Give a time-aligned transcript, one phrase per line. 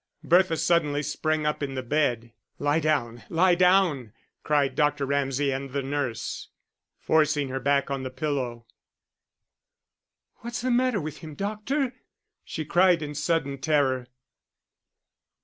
[0.23, 2.33] Bertha suddenly sprang up in the bed.
[2.57, 3.21] "Lie down.
[3.29, 5.05] Lie down," cried Dr.
[5.05, 6.47] Ramsay and the nurse,
[6.99, 8.65] forcing her back on the pillow.
[10.37, 11.93] "What's the matter with him, doctor,"
[12.43, 14.07] she cried, in sudden terror.